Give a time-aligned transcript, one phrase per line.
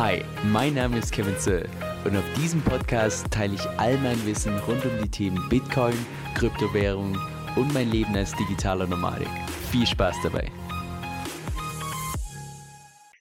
[0.00, 1.68] Hi, mein Name ist Kevin Zöll
[2.06, 5.92] und auf diesem Podcast teile ich all mein Wissen rund um die Themen Bitcoin,
[6.34, 7.18] Kryptowährung
[7.54, 9.28] und mein Leben als digitaler Nomadik.
[9.70, 10.50] Viel Spaß dabei!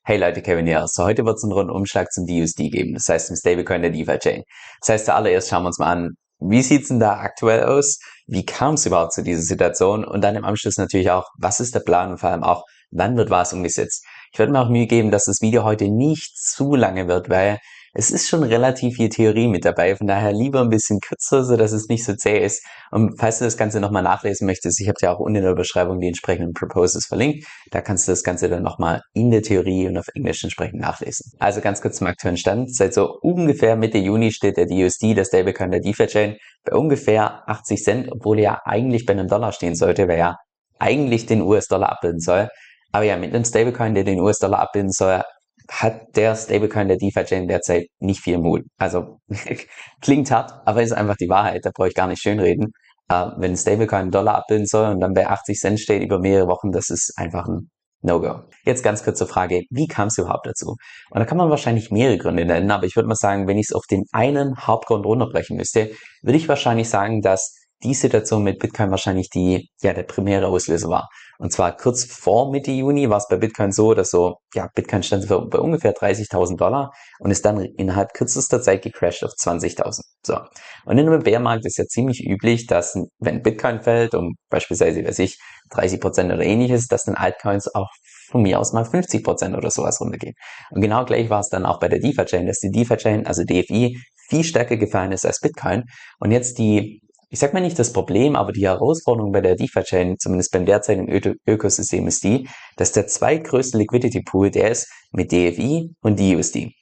[0.06, 0.86] Hey Leute, Kevin hier.
[0.88, 4.44] So, heute wird es einen Rundumschlag zum DUSD geben, das heißt zum Stablecoin der DeFi-Chain.
[4.80, 8.00] Das heißt, zuallererst schauen wir uns mal an, wie sieht's denn da aktuell aus?
[8.26, 10.06] Wie kam es überhaupt zu dieser Situation?
[10.06, 13.18] Und dann im Anschluss natürlich auch, was ist der Plan und vor allem auch, wann
[13.18, 14.06] wird was umgesetzt?
[14.32, 17.60] Ich werde mir auch Mühe geben, dass das Video heute nicht zu lange wird, weil
[17.94, 21.58] es ist schon relativ viel Theorie mit dabei, von daher lieber ein bisschen kürzer, so
[21.58, 22.64] dass es nicht so zäh ist.
[22.92, 25.56] Und falls du das Ganze nochmal nachlesen möchtest, ich habe dir auch unten in der
[25.56, 27.48] Beschreibung die entsprechenden Proposals verlinkt.
[27.72, 31.32] Da kannst du das Ganze dann nochmal in der Theorie und auf Englisch entsprechend nachlesen.
[31.40, 32.76] Also ganz kurz zum aktuellen Stand.
[32.76, 37.84] Seit so ungefähr Mitte Juni steht der DUSD, der Stablecoin der DeFi-Chain, bei ungefähr 80
[37.84, 40.38] Cent, obwohl er ja eigentlich bei einem Dollar stehen sollte, weil er
[40.78, 42.50] eigentlich den US-Dollar abbilden soll.
[42.92, 45.22] Aber ja, mit einem Stablecoin, der den US-Dollar abbilden soll,
[45.70, 48.64] hat der Stablecoin der DeFi-Chain derzeit nicht viel Mut.
[48.78, 49.20] Also
[50.02, 51.66] klingt hart, aber ist einfach die Wahrheit.
[51.66, 52.74] Da brauche ich gar nicht schönreden.
[53.10, 56.20] Äh, wenn ein Stablecoin einen Dollar abbilden soll und dann bei 80 Cent steht über
[56.20, 57.70] mehrere Wochen, das ist einfach ein
[58.02, 58.44] No-Go.
[58.66, 60.76] Jetzt ganz kurze Frage, wie kam es überhaupt dazu?
[61.10, 63.68] Und da kann man wahrscheinlich mehrere Gründe nennen, aber ich würde mal sagen, wenn ich
[63.70, 68.60] es auf den einen Hauptgrund runterbrechen müsste, würde ich wahrscheinlich sagen, dass die Situation mit
[68.60, 71.10] Bitcoin wahrscheinlich die, ja, der primäre Auslöser war.
[71.40, 75.04] Und zwar kurz vor Mitte Juni war es bei Bitcoin so, dass so, ja, Bitcoin
[75.04, 80.02] stand bei ungefähr 30.000 Dollar und ist dann innerhalb kürzester Zeit gecrashed auf 20.000.
[80.26, 80.38] So.
[80.84, 85.20] Und in einem Bärmarkt ist ja ziemlich üblich, dass wenn Bitcoin fällt um beispielsweise, weiß
[85.20, 85.40] ich,
[85.72, 87.90] 30 Prozent oder ähnliches, dass dann Altcoins auch
[88.30, 90.36] von mir aus mal 50 Prozent oder sowas runtergehen.
[90.72, 93.98] Und genau gleich war es dann auch bei der DeFi-Chain, dass die DeFi-Chain, also DFI,
[94.28, 95.86] viel stärker gefallen ist als Bitcoin.
[96.20, 100.18] Und jetzt die ich sag mal nicht das Problem, aber die Herausforderung bei der DeFi-Chain,
[100.18, 105.32] zumindest beim derzeitigen Ö Ökosystem, ist die, dass der zweitgrößte Liquidity Pool, der ist mit
[105.32, 106.74] DFI und DUSD.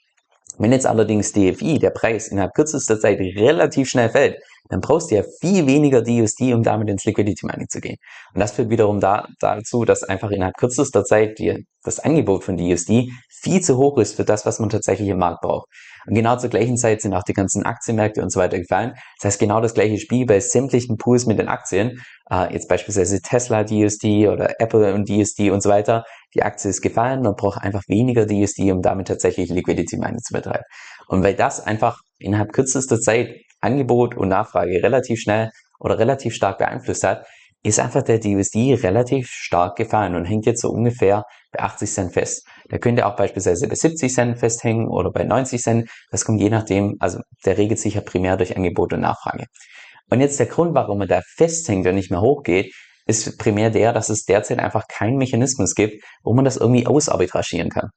[0.57, 4.37] Wenn jetzt allerdings DFI, der Preis, innerhalb kürzester Zeit relativ schnell fällt,
[4.69, 7.97] dann brauchst du ja viel weniger DUSD, um damit ins Liquidity Mining zu gehen.
[8.33, 12.57] Und das führt wiederum da, dazu, dass einfach innerhalb kürzester Zeit die, das Angebot von
[12.57, 15.67] DUSD viel zu hoch ist für das, was man tatsächlich im Markt braucht.
[16.07, 18.93] Und genau zur gleichen Zeit sind auch die ganzen Aktienmärkte und so weiter gefallen.
[19.17, 22.01] Das heißt, genau das gleiche Spiel bei sämtlichen Pools mit den Aktien.
[22.31, 26.05] Äh, jetzt beispielsweise Tesla DUSD oder Apple und DUSD und so weiter.
[26.33, 30.33] Die Aktie ist gefallen, man braucht einfach weniger DUSD, um damit tatsächlich Liquidity Mining zu
[30.33, 30.63] betreiben.
[31.07, 36.57] Und weil das einfach innerhalb kürzester Zeit Angebot und Nachfrage relativ schnell oder relativ stark
[36.57, 37.25] beeinflusst hat,
[37.63, 42.13] ist einfach der DUSD relativ stark gefallen und hängt jetzt so ungefähr bei 80 Cent
[42.13, 42.47] fest.
[42.71, 45.89] Der könnte auch beispielsweise bei 70 Cent festhängen oder bei 90 Cent.
[46.11, 49.45] Das kommt je nachdem, also der regelt sich ja primär durch Angebot und Nachfrage.
[50.09, 52.73] Und jetzt der Grund, warum er da festhängt und nicht mehr hochgeht,
[53.07, 57.69] ist primär der, dass es derzeit einfach keinen Mechanismus gibt, wo man das irgendwie ausarbitragieren
[57.69, 57.89] kann.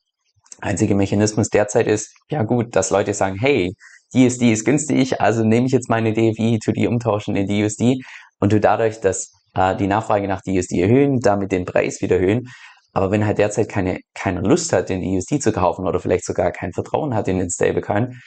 [0.61, 3.73] Einziger Mechanismus derzeit ist, ja gut, dass Leute sagen, hey,
[4.13, 8.03] DSD ist günstig, also nehme ich jetzt meine DFI to die umtauschen in DUSD
[8.41, 12.49] und du dadurch, dass äh, die Nachfrage nach DUSD erhöhen, damit den Preis wieder erhöhen.
[12.93, 16.51] Aber wenn halt derzeit keine, keine Lust hat, den DUSD zu kaufen oder vielleicht sogar
[16.51, 18.21] kein Vertrauen hat in den Stablecoin,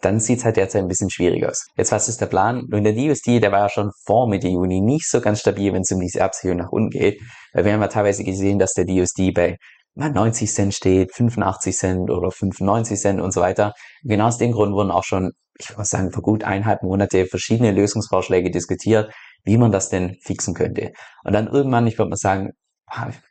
[0.00, 1.66] dann sieht's halt derzeit ein bisschen schwierig aus.
[1.76, 2.64] Jetzt, was ist der Plan?
[2.68, 5.82] Nun, der DUSD, der war ja schon vor Mitte Juni nicht so ganz stabil, wenn
[5.82, 7.20] es um diese Absicherung nach unten geht.
[7.52, 9.56] Weil wir haben ja teilweise gesehen, dass der DUSD bei
[9.94, 13.74] 90 Cent steht, 85 Cent oder 95 Cent und so weiter.
[14.02, 17.72] genau aus dem Grund wurden auch schon, ich würde sagen, vor gut eineinhalb Monate verschiedene
[17.72, 19.12] Lösungsvorschläge diskutiert,
[19.44, 20.92] wie man das denn fixen könnte.
[21.24, 22.50] Und dann irgendwann, ich würde mal sagen,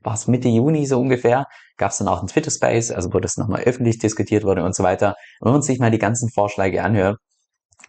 [0.01, 1.45] war es Mitte Juni so ungefähr,
[1.77, 4.75] gab es dann auch einen Twitter Space, also wo das nochmal öffentlich diskutiert wurde und
[4.75, 5.15] so weiter.
[5.39, 7.17] Und wenn man sich mal die ganzen Vorschläge anhört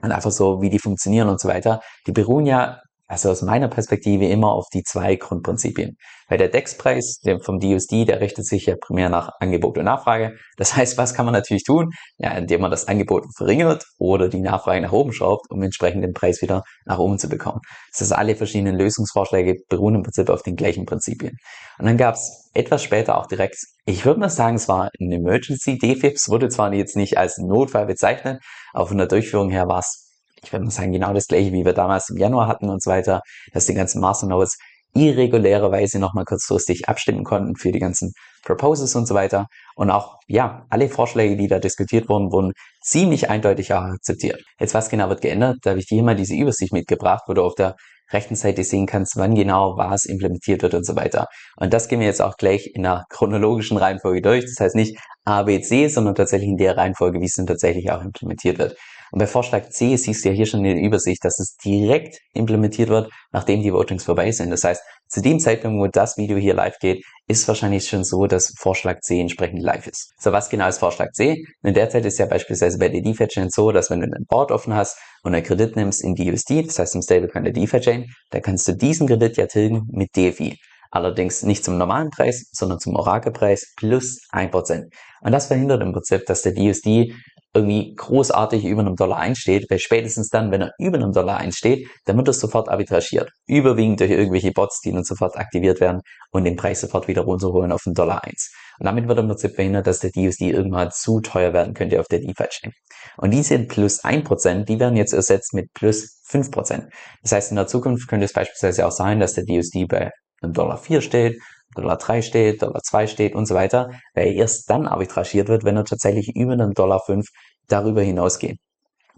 [0.03, 2.81] und einfach so, wie die funktionieren und so weiter, die beruhen ja
[3.11, 5.97] also aus meiner Perspektive immer auf die zwei Grundprinzipien.
[6.29, 10.37] Weil der DEX-Preis vom DUSD, der richtet sich ja primär nach Angebot und Nachfrage.
[10.57, 11.91] Das heißt, was kann man natürlich tun?
[12.19, 16.13] Ja, indem man das Angebot verringert oder die Nachfrage nach oben schraubt, um entsprechend den
[16.13, 17.59] Preis wieder nach oben zu bekommen.
[17.91, 21.37] Das heißt, alle verschiedenen Lösungsvorschläge beruhen im Prinzip auf den gleichen Prinzipien.
[21.81, 23.57] Und dann gab es etwas später auch direkt,
[23.87, 27.87] ich würde mal sagen, es war ein Emergency DFIPS, wurde zwar jetzt nicht als Notfall
[27.87, 28.41] bezeichnet,
[28.73, 30.00] aber von der Durchführung her war es
[30.43, 32.91] ich würde mal sagen, genau das gleiche, wie wir damals im Januar hatten und so
[32.91, 33.21] weiter,
[33.53, 34.57] dass die ganzen Masternodes
[34.95, 38.13] irregulärerweise nochmal kurzfristig abstimmen konnten für die ganzen
[38.45, 39.47] Proposals und so weiter.
[39.77, 42.53] Und auch, ja, alle Vorschläge, die da diskutiert wurden, wurden
[42.83, 44.43] ziemlich eindeutig auch akzeptiert.
[44.59, 45.59] Jetzt, was genau wird geändert?
[45.63, 47.77] Da habe ich dir mal diese Übersicht mitgebracht, wo du auf der
[48.13, 51.29] rechten Seite sehen kannst, wann genau was implementiert wird und so weiter.
[51.57, 54.45] Und das gehen wir jetzt auch gleich in einer chronologischen Reihenfolge durch.
[54.45, 57.91] Das heißt nicht A, B, C, sondern tatsächlich in der Reihenfolge, wie es dann tatsächlich
[57.93, 58.77] auch implementiert wird.
[59.13, 62.19] Und bei Vorschlag C siehst du ja hier schon in der Übersicht, dass es direkt
[62.33, 64.51] implementiert wird, nachdem die Votings vorbei sind.
[64.51, 68.27] Das heißt, zu dem Zeitpunkt, wo das Video hier live geht, ist wahrscheinlich schon so,
[68.27, 70.13] dass Vorschlag C entsprechend live ist.
[70.19, 71.45] So, was genau ist Vorschlag C?
[71.63, 74.53] In der Zeit ist ja beispielsweise bei der DeFi-Chain so, dass wenn du einen Board
[74.53, 78.43] offen hast und einen Kredit nimmst in DUSD, das heißt im Stablecoin der DeFi-Chain, dann
[78.43, 80.57] kannst du diesen Kredit ja tilgen mit DeFi.
[80.93, 84.87] Allerdings nicht zum normalen Preis, sondern zum Orakelpreis plus 1%.
[85.23, 87.15] Und das verhindert im Prinzip, dass der DUSD
[87.53, 91.89] irgendwie großartig über einem Dollar einsteht, weil spätestens dann, wenn er über einem Dollar einsteht,
[92.05, 93.31] dann wird es sofort arbitragiert.
[93.47, 96.01] Überwiegend durch irgendwelche Bots, die dann sofort aktiviert werden
[96.31, 98.53] und den Preis sofort wieder runterholen auf den Dollar 1.
[98.79, 102.07] Und damit wird im Prinzip verhindert, dass der DUSD irgendwann zu teuer werden könnte auf
[102.07, 102.73] der DeFi-Chain.
[103.17, 106.89] Und diese plus 1%, die werden jetzt ersetzt mit plus 5%.
[107.23, 110.11] Das heißt, in der Zukunft könnte es beispielsweise auch sein, dass der DUSD bei
[110.41, 111.41] einem Dollar 4 steht,
[111.75, 115.65] Dollar 3 steht, Dollar 2 steht und so weiter, weil er erst dann arbitragiert wird,
[115.65, 117.27] wenn er tatsächlich über einen Dollar 5
[117.69, 118.59] darüber hinausgeht.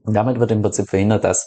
[0.05, 1.47] Und damit wird im Prinzip verhindert, dass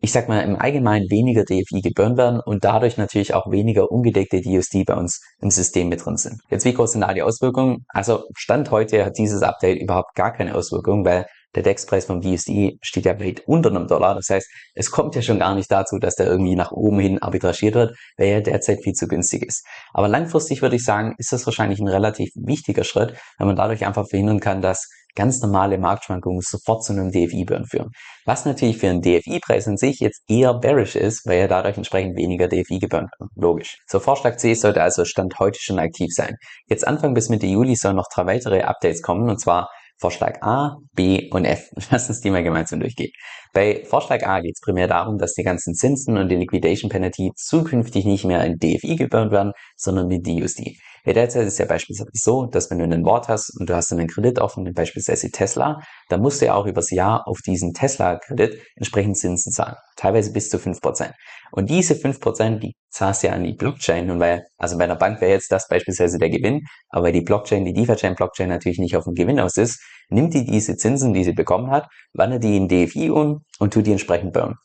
[0.00, 4.40] ich sag mal, im Allgemeinen weniger DFI geburnt werden und dadurch natürlich auch weniger ungedeckte
[4.40, 6.40] DUSD bei uns im System mit drin sind.
[6.50, 7.84] Jetzt, wie groß sind da die Auswirkungen?
[7.88, 12.78] Also, Stand heute hat dieses Update überhaupt gar keine Auswirkungen, weil der DEX-Preis vom DSD
[12.82, 14.14] steht ja weit unter einem Dollar.
[14.14, 17.22] Das heißt, es kommt ja schon gar nicht dazu, dass der irgendwie nach oben hin
[17.22, 19.66] arbitragiert wird, weil er derzeit viel zu günstig ist.
[19.92, 23.86] Aber langfristig würde ich sagen, ist das wahrscheinlich ein relativ wichtiger Schritt, weil man dadurch
[23.86, 27.90] einfach verhindern kann, dass ganz normale Marktschwankungen sofort zu einem DFI-Burn führen.
[28.24, 32.16] Was natürlich für einen DFI-Preis an sich jetzt eher bearish ist, weil er dadurch entsprechend
[32.16, 33.30] weniger DFI geburnt wird.
[33.34, 33.78] Logisch.
[33.86, 36.36] So, Vorschlag C sollte also Stand heute schon aktiv sein.
[36.68, 39.68] Jetzt Anfang bis Mitte Juli sollen noch drei weitere Updates kommen, und zwar
[39.98, 41.70] Vorschlag A, B und F.
[41.90, 43.10] Lass uns die mal gemeinsam durchgehen.
[43.52, 47.32] Bei Vorschlag A geht es primär darum, dass die ganzen Zinsen und die Liquidation Penalty
[47.34, 50.78] zukünftig nicht mehr in DFI geburnt werden, sondern in DUSD.
[51.08, 53.90] Ja, derzeit ist ja beispielsweise so, dass wenn du einen Wort hast und du hast
[53.92, 58.60] einen Kredit offen, beispielsweise Tesla, dann musst du ja auch übers Jahr auf diesen Tesla-Kredit
[58.76, 59.76] entsprechend Zinsen zahlen.
[59.96, 61.12] Teilweise bis zu 5%.
[61.52, 64.10] Und diese 5%, die zahlst du ja an die Blockchain.
[64.10, 67.22] Und weil, also bei einer Bank wäre jetzt das beispielsweise der Gewinn, aber weil die
[67.22, 71.24] Blockchain, die DeFi-Chain-Blockchain natürlich nicht auf den Gewinn aus ist, nimmt die diese Zinsen, die
[71.24, 74.56] sie bekommen hat, wandert die in DFI um und tut die entsprechend burn.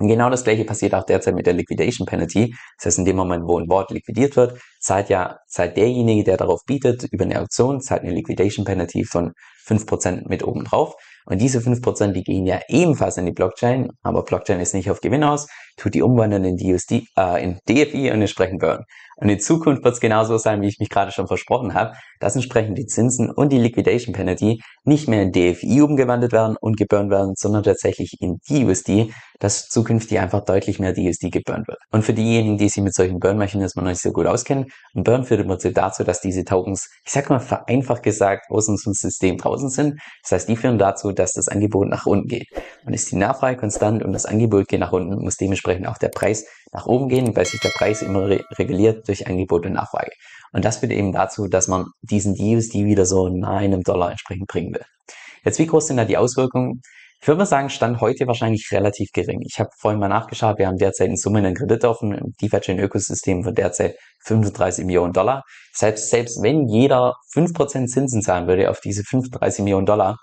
[0.00, 2.54] Genau das gleiche passiert auch derzeit mit der Liquidation Penalty.
[2.76, 6.36] Das heißt, in dem Moment, wo ein Wort liquidiert wird, zahlt ja, zahlt derjenige, der
[6.36, 9.32] darauf bietet, über eine Auktion, zahlt eine Liquidation Penalty von
[9.66, 10.94] 5% mit oben drauf.
[11.28, 15.00] Und diese 5%, die gehen ja ebenfalls in die Blockchain, aber Blockchain ist nicht auf
[15.00, 15.46] Gewinn aus,
[15.76, 18.84] tut die umwandeln in DUSD, äh, in DFI und entsprechend Burn.
[19.20, 22.36] Und in Zukunft wird es genauso sein, wie ich mich gerade schon versprochen habe, dass
[22.36, 27.10] entsprechend die Zinsen und die Liquidation Penalty nicht mehr in DFI umgewandelt werden und geburnt
[27.10, 31.78] werden, sondern tatsächlich in DUSD, dass zukünftig einfach deutlich mehr DUSD geburnt wird.
[31.90, 35.24] Und für diejenigen, die sich mit solchen Burn-Mechanismen noch nicht so gut auskennen, ein Burn
[35.24, 39.36] führt im Prinzip dazu, dass diese Tokens, ich sag mal vereinfacht gesagt, aus unserem System
[39.36, 40.00] draußen sind.
[40.22, 42.48] Das heißt, die führen dazu, dass das Angebot nach unten geht.
[42.84, 46.08] Und ist die Nachfrage konstant und das Angebot geht nach unten, muss dementsprechend auch der
[46.08, 50.10] Preis nach oben gehen, weil sich der Preis immer re reguliert durch Angebot und Nachfrage.
[50.52, 54.46] Und das führt eben dazu, dass man diesen USD wieder so nahe einem Dollar entsprechend
[54.48, 54.84] bringen will.
[55.44, 56.80] Jetzt, wie groß sind da die Auswirkungen?
[57.20, 59.40] Ich würde mal sagen, Stand heute wahrscheinlich relativ gering.
[59.44, 63.42] Ich habe vorhin mal nachgeschaut, wir haben derzeit in Summe einen Kredit offen im DeFi-Chain-Ökosystem
[63.42, 65.42] von derzeit 35 Millionen Dollar.
[65.72, 70.16] Selbst, selbst wenn jeder 5% Zinsen zahlen würde auf diese 35 Millionen Dollar,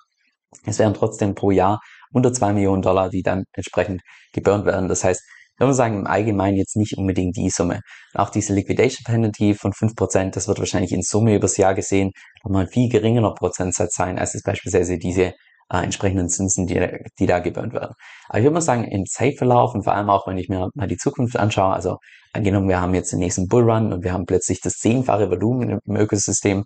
[0.66, 1.80] es wären trotzdem pro Jahr
[2.12, 4.02] unter 2 Millionen Dollar, die dann entsprechend
[4.34, 4.90] geburnt werden.
[4.90, 5.22] Das heißt,
[5.56, 7.80] ich würde sagen, im Allgemeinen jetzt nicht unbedingt die Summe.
[8.14, 12.12] auch diese Liquidation Penalty von 5%, das wird wahrscheinlich in Summe übers Jahr gesehen
[12.44, 15.34] nochmal ein viel geringerer Prozentsatz sein, als es beispielsweise diese
[15.72, 16.86] äh, entsprechenden Zinsen, die,
[17.20, 17.96] die da geburnt werden.
[18.28, 20.88] Aber ich würde mal sagen, im Zeitverlauf und vor allem auch, wenn ich mir mal
[20.88, 21.98] die Zukunft anschaue, also
[22.34, 25.96] angenommen, wir haben jetzt den nächsten Bullrun und wir haben plötzlich das zehnfache Volumen im
[25.96, 26.66] Ökosystem,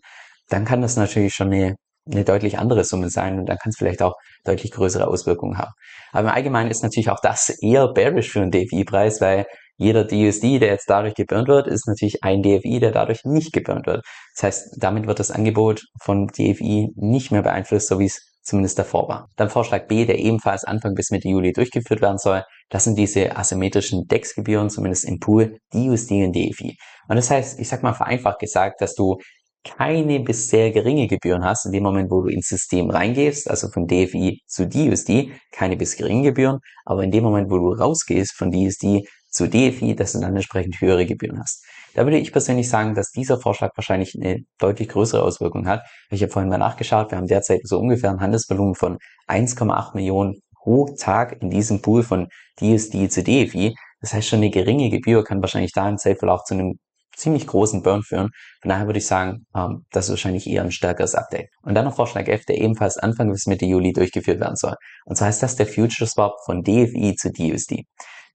[0.50, 1.75] dann kann das natürlich schon eine
[2.11, 5.71] eine deutlich andere Summe sein und dann kann es vielleicht auch deutlich größere Auswirkungen haben.
[6.11, 9.45] Aber im Allgemeinen ist natürlich auch das eher bearish für einen DFI-Preis, weil
[9.77, 13.87] jeder DUSD, der jetzt dadurch geburnt wird, ist natürlich ein DFI, der dadurch nicht geburnt
[13.87, 14.03] wird.
[14.35, 18.77] Das heißt, damit wird das Angebot von DFI nicht mehr beeinflusst, so wie es zumindest
[18.77, 19.29] davor war.
[19.37, 22.43] Dann Vorschlag B, der ebenfalls Anfang bis Mitte Juli durchgeführt werden soll.
[22.69, 26.75] Das sind diese asymmetrischen DEX-Gebühren, zumindest im Pool, DUSD und DFI.
[27.07, 29.17] Und das heißt, ich sag mal vereinfacht gesagt, dass du
[29.63, 33.69] keine bis sehr geringe Gebühren hast, in dem Moment, wo du ins System reingehst, also
[33.69, 38.33] von DFI zu DUSD, keine bis geringe Gebühren, aber in dem Moment, wo du rausgehst
[38.33, 41.63] von DUSD zu DFI, dass du dann entsprechend höhere Gebühren hast.
[41.93, 45.83] Da würde ich persönlich sagen, dass dieser Vorschlag wahrscheinlich eine deutlich größere Auswirkung hat.
[46.09, 48.97] Ich habe vorhin mal nachgeschaut, wir haben derzeit so ungefähr ein Handelsvolumen von
[49.27, 52.27] 1,8 Millionen pro Tag in diesem Pool von
[52.59, 53.75] DSD zu DFI.
[54.01, 56.79] Das heißt, schon eine geringe Gebühr kann wahrscheinlich da im Zeitverlauf zu einem
[57.19, 58.29] ziemlich großen Burn führen.
[58.61, 61.49] Von daher würde ich sagen, ähm, das ist wahrscheinlich eher ein stärkeres Update.
[61.61, 64.75] Und dann noch Vorschlag F, der ebenfalls Anfang bis Mitte Juli durchgeführt werden soll.
[65.05, 67.85] Und zwar ist das der Future Swap von DFI zu DUSD.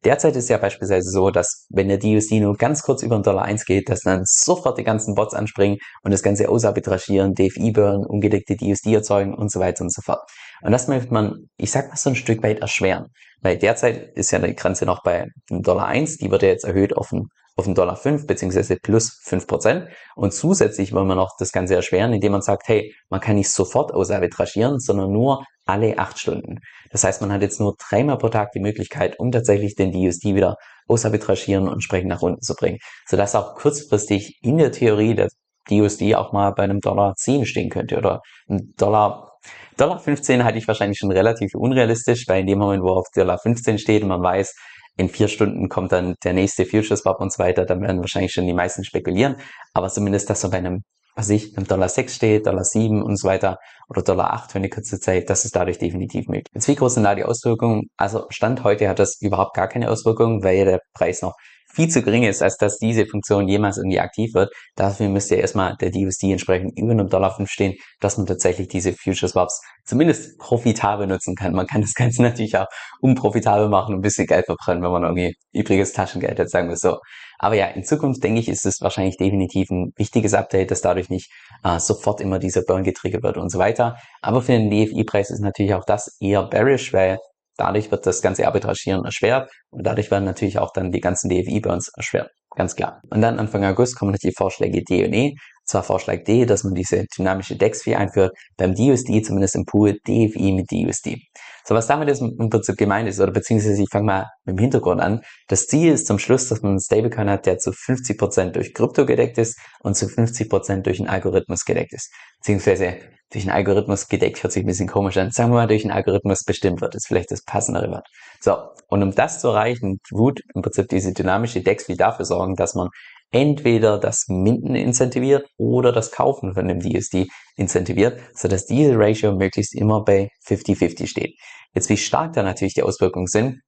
[0.04, 3.44] Derzeit ist ja beispielsweise so, dass wenn der DUSD nur ganz kurz über den Dollar
[3.44, 8.56] 1 geht, dass dann sofort die ganzen Bots anspringen und das Ganze ausarbitragieren, DFI-Burn, ungedeckte
[8.56, 10.20] DUSD erzeugen und so weiter und so fort.
[10.62, 13.06] Und das möchte man, ich sag mal so ein Stück weit erschweren.
[13.40, 16.64] Weil derzeit ist ja die Grenze noch bei dem Dollar 1, die wird ja jetzt
[16.64, 19.88] erhöht auf den auf den Dollar 5 beziehungsweise plus 5 Prozent.
[20.16, 23.50] Und zusätzlich wollen wir noch das Ganze erschweren, indem man sagt, hey, man kann nicht
[23.50, 26.60] sofort ausarbitragieren, sondern nur alle acht Stunden.
[26.90, 30.34] Das heißt, man hat jetzt nur dreimal pro Tag die Möglichkeit, um tatsächlich den DUSD
[30.34, 30.56] wieder
[30.86, 32.78] ausarbitragieren und entsprechend nach unten zu bringen.
[33.06, 35.28] Sodass auch kurzfristig in der Theorie der
[35.70, 39.30] DUSD auch mal bei einem Dollar 10 stehen könnte oder ein Dollar
[39.76, 43.38] Dollar 15 halte ich wahrscheinlich schon relativ unrealistisch, weil in dem Moment, wo auf Dollar
[43.38, 44.54] 15 steht und man weiß,
[44.96, 48.32] in vier Stunden kommt dann der nächste Future Swap und so weiter, dann werden wahrscheinlich
[48.32, 49.36] schon die meisten spekulieren.
[49.72, 53.16] Aber zumindest, dass er bei einem, was ich, einem Dollar 6 steht, Dollar 7 und
[53.16, 56.50] so weiter oder Dollar 8 für eine kurze Zeit, das ist dadurch definitiv möglich.
[56.52, 57.90] Jetzt wie groß sind da die Auswirkungen?
[57.96, 61.36] Also Stand heute hat das überhaupt gar keine Auswirkungen, weil der Preis noch
[61.74, 64.52] viel zu gering ist, als dass diese Funktion jemals irgendwie aktiv wird.
[64.76, 68.68] Dafür müsste ja erstmal der DUSD entsprechend über einem Dollar 5 stehen, dass man tatsächlich
[68.68, 71.52] diese Future Swaps zumindest profitabel nutzen kann.
[71.52, 72.66] Man kann das Ganze natürlich auch
[73.00, 76.76] unprofitabel machen und ein bisschen Geld verbrennen, wenn man irgendwie übriges Taschengeld hat, sagen wir
[76.76, 76.98] so.
[77.38, 81.10] Aber ja, in Zukunft denke ich, ist es wahrscheinlich definitiv ein wichtiges Update, dass dadurch
[81.10, 81.30] nicht
[81.62, 83.96] äh, sofort immer dieser Burn getriggert wird und so weiter.
[84.22, 87.18] Aber für den DFI-Preis ist natürlich auch das eher bearish, weil
[87.56, 91.90] Dadurch wird das ganze Arbitragieren erschwert und dadurch werden natürlich auch dann die ganzen DFI-Burns
[91.96, 92.30] erschwert.
[92.56, 93.00] Ganz klar.
[93.10, 95.34] Und dann Anfang August kommen die Vorschläge D und E.
[95.64, 100.52] Zwar Vorschlag D, dass man diese dynamische DEX-Fee einführt, beim DUSD zumindest im Pool DFI
[100.52, 101.22] mit DUSD.
[101.66, 104.60] So, was damit ist im Prinzip gemeint ist, oder beziehungsweise ich fange mal mit dem
[104.60, 105.22] Hintergrund an.
[105.48, 109.06] Das Ziel ist zum Schluss, dass man einen Stablecoin hat, der zu 50% durch Krypto
[109.06, 112.12] gedeckt ist und zu 50% durch einen Algorithmus gedeckt ist.
[112.40, 112.98] Beziehungsweise
[113.30, 115.30] durch einen Algorithmus gedeckt hört sich ein bisschen komisch an.
[115.30, 118.06] Sagen wir mal, durch einen Algorithmus bestimmt wird, ist vielleicht das passendere Wort.
[118.40, 122.54] So, und um das zu erreichen, tut im Prinzip diese dynamische DEX wie dafür sorgen,
[122.54, 122.90] dass man
[123.34, 127.26] entweder das Minden incentiviert oder das Kaufen von dem DSD
[127.56, 131.34] incentiviert, so dass die Ratio möglichst immer bei 50-50 steht.
[131.74, 133.60] Jetzt wie stark da natürlich die Auswirkungen sind,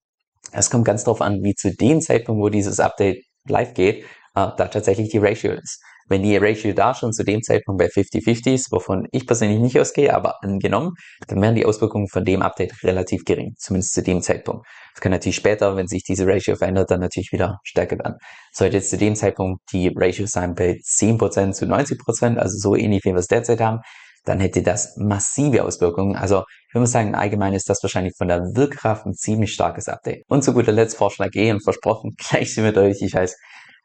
[0.52, 4.04] es kommt ganz darauf an, wie zu dem Zeitpunkt, wo dieses Update live geht, äh,
[4.34, 5.82] da tatsächlich die Ratio ist.
[6.08, 9.78] Wenn die Ratio da schon zu dem Zeitpunkt bei 50-50 ist, wovon ich persönlich nicht
[9.80, 10.92] ausgehe, aber angenommen,
[11.26, 14.66] dann wären die Auswirkungen von dem Update relativ gering, zumindest zu dem Zeitpunkt.
[14.94, 18.16] Es kann natürlich später, wenn sich diese Ratio verändert, dann natürlich wieder stärker werden.
[18.52, 23.04] Sollte jetzt zu dem Zeitpunkt die Ratio sein bei 10% zu 90%, also so ähnlich
[23.04, 23.80] wie wir es derzeit haben,
[24.26, 26.16] dann hätte das massive Auswirkungen.
[26.16, 30.24] Also ich würde sagen, allgemein ist das wahrscheinlich von der Wirkkraft ein ziemlich starkes Update.
[30.28, 33.00] Und zu guter Letzt Vorschlag E und versprochen, gleich sind wir durch.
[33.02, 33.36] Ich weiß,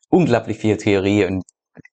[0.09, 1.43] unglaublich viel Theorie und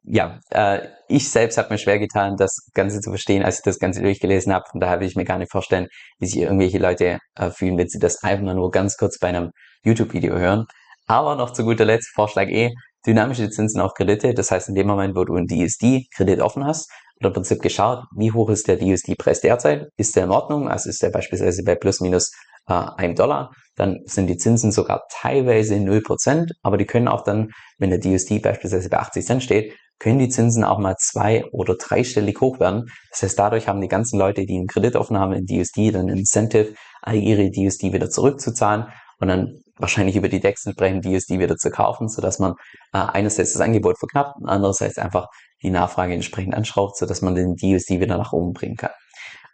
[0.02, 3.78] ja, äh, ich selbst habe mir schwer getan, das Ganze zu verstehen, als ich das
[3.78, 4.64] Ganze durchgelesen habe.
[4.72, 7.88] Und daher will ich mir gar nicht vorstellen, wie sich irgendwelche Leute äh, fühlen, wenn
[7.88, 9.50] sie das einfach nur ganz kurz bei einem
[9.84, 10.66] YouTube-Video hören.
[11.06, 12.70] Aber noch zu guter Letzt, Vorschlag E,
[13.06, 14.34] dynamische Zinsen auf Kredite.
[14.34, 18.04] Das heißt, in dem Moment, wo du einen DSD-Kredit offen hast, wird im Prinzip geschaut,
[18.16, 19.88] wie hoch ist der DSD-Preis derzeit?
[19.96, 20.68] Ist der in Ordnung?
[20.68, 22.30] Also ist der beispielsweise bei plus minus
[22.68, 23.52] äh, einem Dollar?
[23.76, 28.40] Dann sind die Zinsen sogar teilweise 0%, aber die können auch dann, wenn der DSD
[28.40, 32.86] beispielsweise bei 80 Cent steht, können die Zinsen auch mal zwei- oder dreistellig hoch werden.
[33.10, 36.08] Das heißt, dadurch haben die ganzen Leute, die einen Kredit offen haben in DSD, dann
[36.08, 38.86] Incentive, all ihre DSD wieder zurückzuzahlen
[39.18, 42.52] und dann wahrscheinlich über die DEX entsprechend DSD wieder zu kaufen, sodass man
[42.92, 45.26] äh, einerseits das Angebot verknappt und andererseits einfach
[45.62, 48.90] die Nachfrage entsprechend anschraubt, sodass man den DSD wieder nach oben bringen kann.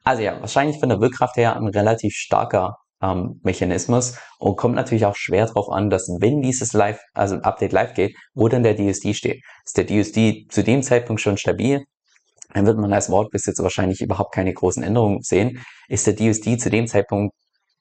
[0.03, 5.07] Also ja, wahrscheinlich von der Wirkkraft her ein relativ starker ähm, Mechanismus und kommt natürlich
[5.07, 8.77] auch schwer darauf an, dass wenn dieses Live, also Update live geht, wo dann der
[8.77, 9.43] DSD steht.
[9.65, 11.85] Ist der DSD zu dem Zeitpunkt schon stabil?
[12.53, 15.65] Dann wird man als Wortbesitzer wahrscheinlich überhaupt keine großen Änderungen sehen.
[15.89, 17.35] Ist der DSD zu dem Zeitpunkt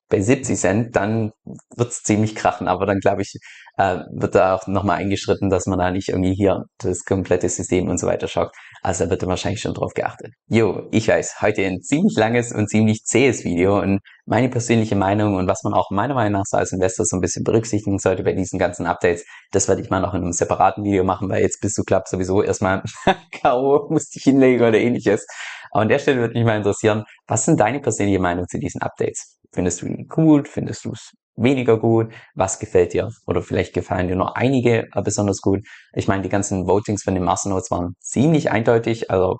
[0.09, 1.31] bei 70 Cent, dann
[1.75, 2.67] wird's ziemlich krachen.
[2.67, 3.35] Aber dann glaube ich,
[3.77, 7.89] äh, wird da auch nochmal eingeschritten, dass man da nicht irgendwie hier das komplette System
[7.89, 8.55] und so weiter schockt.
[8.83, 10.33] Also da wird da wahrscheinlich schon drauf geachtet.
[10.49, 15.35] Jo, ich weiß, heute ein ziemlich langes und ziemlich zähes Video und meine persönliche Meinung
[15.35, 18.23] und was man auch meiner Meinung nach so als Investor so ein bisschen berücksichtigen sollte
[18.23, 21.41] bei diesen ganzen Updates, das werde ich mal noch in einem separaten Video machen, weil
[21.41, 22.83] jetzt bist du klappt sowieso erstmal
[23.31, 23.87] K.O.
[23.89, 25.25] musste ich hinlegen oder ähnliches.
[25.71, 28.81] Aber an der Stelle würde mich mal interessieren, was sind deine persönliche Meinung zu diesen
[28.81, 29.39] Updates?
[29.53, 30.49] Findest du ihn gut?
[30.49, 32.13] Findest du es weniger gut?
[32.35, 33.09] Was gefällt dir?
[33.27, 35.61] Oder vielleicht gefallen dir nur einige äh, besonders gut.
[35.93, 39.09] Ich meine, die ganzen Votings von den Masternodes waren ziemlich eindeutig.
[39.11, 39.37] Also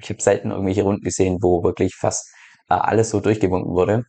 [0.00, 2.28] ich habe selten irgendwelche Runden gesehen, wo wirklich fast
[2.68, 4.04] äh, alles so durchgewunken wurde.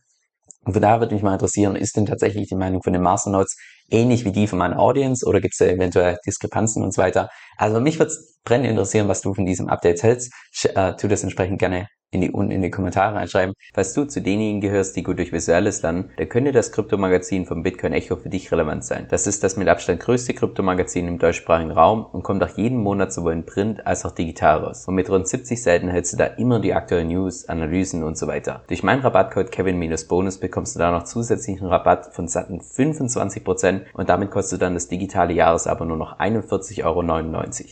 [0.64, 3.56] Und von daher würde mich mal interessieren, ist denn tatsächlich die Meinung von den Masternodes
[3.90, 7.30] ähnlich wie die von meiner Audience oder gibt es eventuell Diskrepanzen und so weiter?
[7.56, 8.12] Also mich würde
[8.44, 10.32] brennend interessieren, was du von diesem Update hältst.
[10.64, 13.54] Äh, tu das entsprechend gerne in die, unten in die Kommentare reinschreiben.
[13.72, 17.62] Falls du zu denjenigen gehörst, die gut durch Visuelles lernen, dann könnte das Kryptomagazin vom
[17.62, 19.06] Bitcoin Echo für dich relevant sein.
[19.08, 23.12] Das ist das mit Abstand größte Kryptomagazin im deutschsprachigen Raum und kommt auch jeden Monat
[23.12, 24.88] sowohl in Print als auch digital raus.
[24.88, 28.26] Und mit rund 70 Seiten hältst du da immer die aktuellen News, Analysen und so
[28.26, 28.62] weiter.
[28.66, 34.32] Durch meinen Rabattcode Kevin-Bonus bekommst du da noch zusätzlichen Rabatt von satten 25% und damit
[34.32, 37.04] kostet dann das digitale Jahresabo nur noch 41,99 Euro.